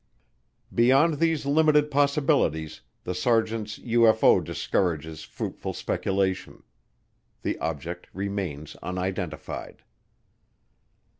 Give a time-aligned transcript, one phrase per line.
[0.73, 6.63] Beyond these limited possibilities the sergeants' UFO discourages fruitful speculation.
[7.43, 9.83] The object remains unidentified.